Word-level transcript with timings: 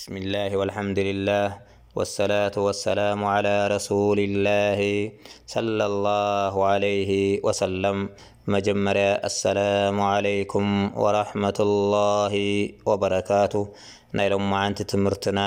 ብስም 0.00 0.16
اላ 0.20 0.34
ልሓምድላህ 0.68 1.48
وሰላة 1.98 2.54
وሰላሙ 2.66 3.20
عላ 3.34 3.48
ረሱሊ 3.72 4.18
ላه 4.46 4.80
صለ 5.52 5.78
ላه 6.06 6.54
عለይህ 6.70 7.12
ወሰለም 7.46 7.98
መጀመርያ 8.54 9.06
ኣሰላሙ 9.28 9.96
عለይኩም 10.12 10.68
ወራሕመةاላሂ 11.02 12.32
ወበረካቱ 12.88 13.52
ናይ 14.18 14.26
ሎማዓንቲ 14.34 14.78
ትምህርትና 14.92 15.38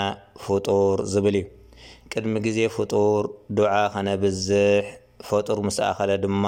ፍጡር 0.44 0.98
ዝብል 1.16 1.36
እዩ 1.42 1.48
ቅድሚ 2.14 2.36
ግዜ 2.48 2.60
ፍጡር 2.78 3.24
ዱዓ 3.62 3.74
ኸነብዝሕ 3.96 4.86
ፈጡር 5.32 5.62
ምስኣኸለ 5.70 6.14
ድማ 6.28 6.46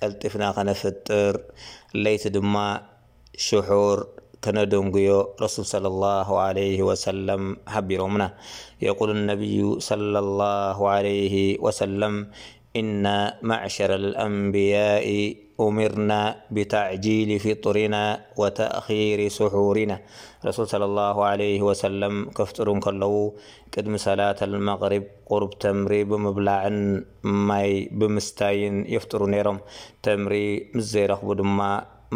ቀልጢፍና 0.00 0.46
ከነፍጥር 0.58 1.36
ለይቲ 2.02 2.24
ድማ 2.38 2.56
ሽሑር 3.48 4.00
ነደን 4.58 4.86
رس 5.42 5.56
صى 5.72 5.78
ه 6.28 6.30
عل 6.46 6.58
وس 6.88 7.04
ቢሮና 7.88 8.22
قل 8.98 9.08
الني 9.16 9.56
صىه 9.88 10.80
عل 10.94 11.08
سل 11.80 12.02
إن 12.80 13.04
معشر 13.50 13.90
الأنبياء 14.02 15.06
أمرና 15.66 16.12
بتعجيل 16.54 17.30
فطرና 17.44 17.96
وتأخير 18.40 19.18
سحورና 19.38 19.92
ر 20.46 20.50
صى 20.56 20.62
ع 21.64 21.68
س 21.80 21.84
ፍጥሩ 22.48 22.68
ከለዉ 22.84 23.12
ቅድሚ 23.74 23.94
ሰላة 24.08 24.38
المغرب 24.50 25.04
غርب 25.32 25.52
ተምሪ 25.62 25.92
بምብላعን 26.10 26.78
ማ 27.48 27.50
ብምስታይን 27.98 28.76
يفጥሩ 28.94 29.20
ነሮም 29.34 29.58
ተምሪ 30.04 30.34
م 30.76 30.80
ዘረክቡ 30.92 31.28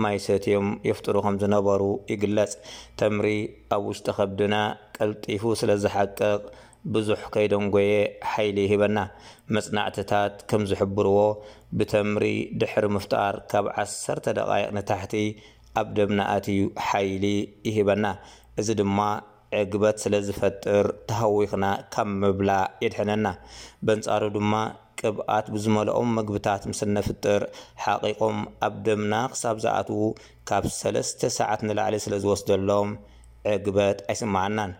ማይ 0.03 0.17
ሰትዮም 0.27 0.69
የፍጥሩ 0.89 1.17
ከም 1.25 1.37
ዝነበሩ 1.43 1.83
ይግለጽ 2.13 2.53
ተምሪ 3.01 3.27
ኣብ 3.77 3.83
ውሽጢ 3.91 4.09
ከብድና 4.19 4.55
ቀልጢፉ 4.97 5.43
ስለ 5.61 5.71
ዝሓቅቕ 5.83 6.43
ብዙሕ 6.95 7.21
ከይደንጎየ 7.35 7.95
ሓይሊ 8.33 8.59
ይሂበና 8.67 8.99
መፅናዕትታት 9.55 10.35
ከም 10.51 10.63
ዝሕብርዎ 10.71 11.19
ብተምሪ 11.79 12.25
ድሕሪ 12.61 12.85
ምፍጣር 12.97 13.37
ካብ 13.53 13.67
1ሰተ 13.85 14.27
ደቃቕ 14.39 14.67
ንታሕቲ 14.77 15.15
ኣብ 15.81 15.89
ደምናእትዩ 15.99 16.61
ሓይሊ 16.89 17.25
ይሂበና 17.69 18.07
እዚ 18.61 18.69
ድማ 18.81 18.99
ዕግበት 19.61 19.97
ስለ 20.05 20.15
ዝፈጥር 20.27 20.87
ተሃዊኽና 21.09 21.67
ካብ 21.95 22.09
ምብላእ 22.23 22.67
የድሕነና 22.85 23.27
በንፃሩ 23.89 24.23
ድማ 24.37 24.53
ቅብኣት 25.01 25.47
ብዝመልኦም 25.55 26.09
ምግብታት 26.19 26.63
ምስ 26.71 26.81
ነፍጥር 26.97 27.43
ሓቂቆም 27.85 28.39
ኣብ 28.67 28.75
ደምና 28.87 29.15
ክሳብ 29.33 29.57
ዝኣትዉ 29.65 30.01
ካብ 30.49 30.65
3ስተ 30.79 31.21
ሰዓት 31.39 31.61
ንላዕሊ 31.69 31.97
ስለ 32.05 32.15
ዝወስደሎም 32.25 32.91
ዕግበት 33.55 33.99
ኣይስምዓናን 34.13 34.73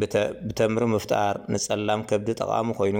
ብተምሪ 0.00 0.84
ምፍጣር 0.94 1.34
ንጸላም 1.52 2.00
ከብዲ 2.10 2.28
ጠቓሚ 2.40 2.68
ኮይኑ 2.80 2.98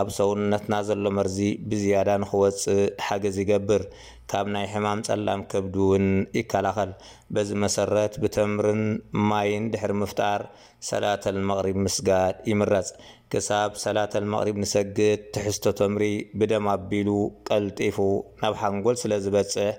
ኣብ 0.00 0.08
ሰውነትና 0.18 0.74
ዘሎ 0.88 1.04
መርዚ 1.16 1.38
ብዝያዳ 1.70 2.08
ንክወፅእ 2.20 2.84
ሓገዝ 3.06 3.36
ይገብር 3.42 3.82
ካብ 4.30 4.46
ናይ 4.54 4.66
ሕማም 4.72 5.00
ጸላም 5.08 5.40
ከብድ 5.52 5.74
እውን 5.84 6.06
ይከላኸል 6.38 6.92
በዚ 7.36 7.50
መሰረት 7.64 8.14
ብተምርን 8.22 8.82
ማይን 9.30 9.64
ድሕሪ 9.72 9.92
ምፍጣር 10.02 10.42
ሰላተል 10.90 11.38
መቕሪብ 11.50 11.76
ምስጋድ 11.86 12.36
ይምረፅ 12.50 12.88
ክሳብ 13.32 13.72
ሰላተል 13.84 14.24
መቕሪብ 14.34 14.56
ንሰግድ 14.62 14.98
ትሕዝቶ 15.34 15.64
ተምሪ 15.80 16.04
ብደም 16.42 16.66
ኣቢሉ 16.74 17.10
ቀልጢፉ 17.48 17.98
ናብ 18.42 18.56
ሓንጎል 18.62 18.96
ስለ 19.02 19.12
ዝበፅሕ 19.26 19.74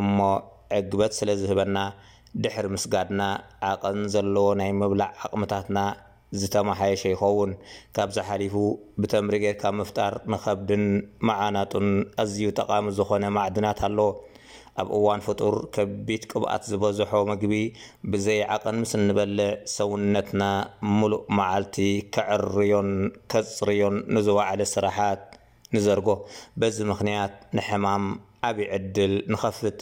እሞ 0.00 0.16
ዕግበት 0.78 1.12
ስለ 1.18 1.28
ዝህበና 1.42 1.78
ድሕሪ 2.44 2.66
ምስጋድና 2.76 3.22
ዓቅን 3.72 4.00
ዘለዎ 4.16 4.46
ናይ 4.62 4.70
ምብላዕ 4.80 5.10
ዓቕምታትና 5.26 5.78
ዝተመሓየሸ 6.40 7.02
ይኸውን 7.12 7.50
ካብ 7.96 8.10
ዝሓሊፉ 8.16 8.54
ብተምሪጌት 9.02 9.56
ካብ 9.62 9.74
ምፍጣር 9.80 10.12
ንከብድን 10.32 10.84
መዓናጡን 11.28 11.88
ኣዝዩ 12.22 12.42
ጠቃሚ 12.60 12.84
ዝኾነ 12.98 13.24
ማዕድናት 13.36 13.80
ኣሎ 13.88 13.98
ኣብ 14.82 14.88
እዋን 14.96 15.20
ፍጡር 15.26 15.54
ከቢት 15.76 16.22
ቅብኣት 16.32 16.62
ዝበዝሖ 16.70 17.10
ምግቢ 17.30 17.54
ብዘይዓቐን 18.12 18.76
ምስ 18.82 18.92
እንበለ 18.98 19.38
ሰውነትና 19.76 20.42
ሙሉእ 20.98 21.22
መዓልቲ 21.38 21.76
ከዕርዮን 22.16 22.90
ከፅርዮን 23.32 23.96
ንዝዋዕለ 24.16 24.60
ስራሓት 24.74 25.22
ንዘርጎ 25.76 26.08
በዚ 26.62 26.78
ምኽንያት 26.92 27.34
ንሕማም 27.58 28.06
ዓብዪ 28.48 28.66
ዕድል 28.76 29.12
ንኸፍት 29.32 29.78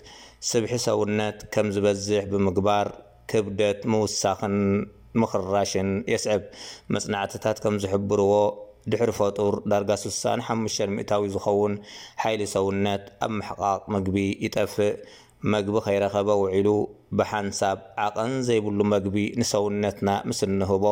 ስብሒ 0.48 0.72
ሰውነት 0.86 1.38
ከም 1.54 1.68
ዝበዝሕ 1.76 2.22
ብምግባር 2.32 2.88
ክብደት 3.32 3.80
ምውሳኽን 3.92 4.56
ምኽርራሽን 5.20 5.90
የስዕብ 6.12 6.42
መጽናዕትታት 6.94 7.56
ከም 7.64 7.76
ዝሕብርዎ 7.84 8.32
ድሕሪ 8.92 9.10
ፈጡር 9.20 9.54
ዳርጋ 9.70 9.90
6ሳን 10.02 10.40
5 10.50 10.84
ምታዊ 10.96 11.24
ዝኸውን 11.34 11.74
ሓይሊ 12.22 12.42
ሰውነት 12.54 13.04
ኣብ 13.26 13.32
መሕቓቕ 13.38 13.82
ምግቢ 13.94 14.16
ይጠፍእ 14.44 14.92
መግቢ 15.52 15.74
ኸይረኸበ 15.86 16.30
ውዒሉ 16.42 16.68
ብሓንሳብ 17.18 17.78
ዓቐን 18.06 18.32
ዘይብሉ 18.48 18.78
መግቢ 18.94 19.16
ንሰውነትና 19.40 20.10
ምስ 20.28 20.40
እንህቦ 20.48 20.84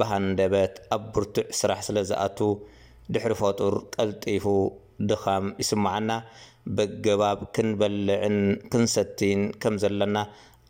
ብሃንደበት 0.00 0.74
ኣብ 0.96 1.02
ብርቱዕ 1.14 1.46
ስራሕ 1.60 1.80
ስለ 1.88 1.96
ዝኣቱ 2.10 2.38
ድሕሪ 3.14 3.32
ፈጡር 3.42 3.74
ቀልጢፉ 3.94 4.46
ድኻም 5.10 5.46
ይስምዓና 5.62 6.10
በገባብ 6.78 7.38
ክንበልዕን 7.56 8.36
ክንሰቲን 8.72 9.40
ከም 9.62 9.76
ዘለና 9.84 10.16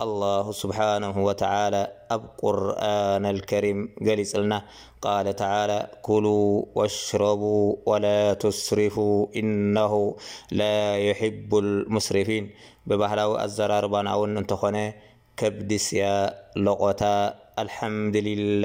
ኣላሁ 0.04 0.47
ስብሓንሁ 0.60 1.14
ወተላ 1.26 1.75
ኣብ 2.14 2.22
ቁርን 2.42 3.25
ልከሪም 3.38 3.80
ገሊፅልና 4.06 4.54
ቃ 5.04 5.14
ተላ 5.41 5.72
ኩሉ 6.06 6.26
ወሽረቡ 6.78 7.42
ወላ 7.91 8.06
ትስሪፉ 8.42 8.97
ኢነሁ 9.41 9.94
ላ 10.60 10.70
የሕቡ 11.08 11.50
ሙስርፊን 11.97 12.47
ብባህላዊ 12.91 13.32
ኣዘራርባና 13.44 14.06
እውን 14.19 14.34
እንተኾነ 14.42 14.78
ከብዲስያ 15.41 16.06
ሎቆታ 16.66 17.04
አልሓምዱላ 17.62 18.64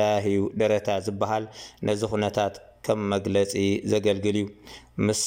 ደረታ 0.61 0.89
ዝበሃል 1.05 1.45
ነዚ 1.87 2.01
ኩነታት 2.13 2.55
ከም 2.87 2.99
መግለፂ 3.13 3.53
ዘገልግል 3.91 4.37
እዩ 4.41 4.47
ምስ 5.07 5.21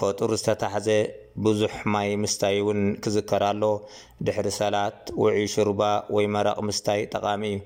ፈጡር 0.00 0.30
ዝተታሕዘ 0.40 0.88
ብዙሕ 1.44 1.72
ማይ 1.94 2.08
ምስታይ 2.22 2.56
እውን 2.60 2.78
ክዝከር 3.04 3.42
ኣሎ 3.48 3.64
ድሕሪ 4.26 4.48
ሰላት 4.58 5.00
ውዒ 5.22 5.44
ሹርባ 5.52 5.80
ወይ 6.14 6.26
መረቕ 6.34 6.56
ምስታይ 6.68 7.00
ጠቓሚ 7.14 7.42
እዩ 7.52 7.58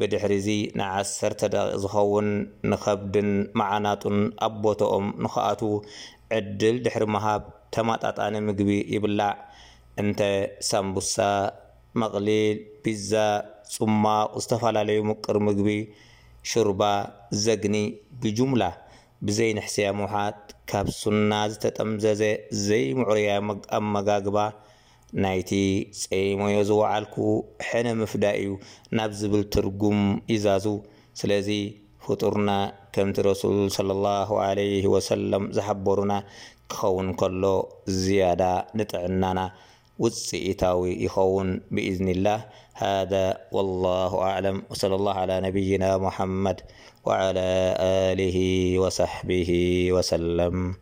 ብድሕሪ 0.00 0.32
እዚ 0.40 0.48
ናይ 0.78 0.90
1ሰተ 1.02 1.40
ደቂ 1.54 1.64
ዝኸውን 1.82 2.28
ንኸብድን 2.70 3.30
መዓናጡን 3.60 4.18
ኣቦቶኦም 4.46 5.06
ንኸኣቱ 5.24 5.60
ዕድል 6.38 6.76
ድሕሪ 6.86 7.04
ምሃብ 7.16 7.42
ተማጣጣኒ 7.76 8.34
ምግቢ 8.48 8.70
ይብላዕ 8.96 9.32
እንተ 10.04 10.20
ሳምቡሳ 10.70 11.16
መቕሊል 12.02 12.58
ቢዛ 12.84 13.10
ፅማቅ 13.76 14.28
ዝተፈላለዩ 14.42 15.00
ምቅር 15.10 15.38
ምግቢ 15.48 15.70
ሹርባ 16.50 16.82
ዘግኒ 17.46 17.76
ብጁሙላ 18.22 18.62
ብዘይ 19.28 19.50
ንሕስያ 19.56 19.88
ምውሓት 19.98 20.42
ካብ 20.70 20.86
ሱና 21.00 21.30
ዝተጠምዘዘ 21.52 22.22
ዘይምዑርያ 22.66 23.30
ኣ 23.76 23.80
መጋግባ 23.94 24.36
ናይቲ 25.22 25.50
ፀይሞዮ 26.02 26.58
ዝወዓልኩ 26.68 27.14
ሕነ 27.66 27.86
ምፍዳ 28.00 28.24
እዩ 28.42 28.52
ናብ 28.98 29.10
ዝብል 29.18 29.42
ትርጉም 29.54 30.00
ይዛዙ 30.32 30.66
ስለዚ 31.22 31.48
ፍጡርና 32.06 32.50
ከምቲ 32.96 33.16
ረሱሉ 33.28 33.56
ላ 33.88 33.92
ለ 34.58 34.62
ወሰለም 34.94 35.44
ዝሓበሩና 35.58 36.12
ክኸውን 36.70 37.08
ከሎ 37.22 37.44
ዝያዳ 38.00 38.42
ንጥዕናና 38.80 39.38
وس 40.00 40.30
تاو 40.58 40.84
يخون 40.86 41.60
بإذن 41.70 42.08
الله 42.08 42.44
هذا 42.74 43.38
والله 43.52 44.18
أعلم 44.22 44.62
وصلى 44.70 44.94
الله 44.94 45.14
على 45.14 45.40
نبينا 45.40 45.98
محمد 45.98 46.60
وعلى 47.06 47.76
آله 47.80 48.38
وصحبه 48.78 49.50
وسلم 49.92 50.74